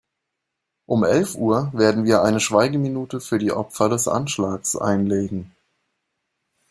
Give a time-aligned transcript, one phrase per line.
[0.87, 5.55] Um elf Uhr werden wir eine Schweigeminute für die Opfer des Anschlags einlegen.